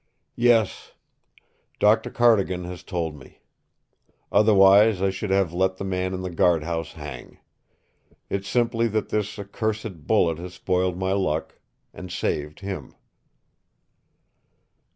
[0.39, 0.93] "Yes.
[1.77, 2.09] Dr.
[2.09, 3.41] Cardigan has told me.
[4.31, 7.37] Otherwise I should have let the man in the guard house hang.
[8.27, 11.59] It's simply that this accursed bullet has spoiled my luck
[11.93, 12.95] and saved him!"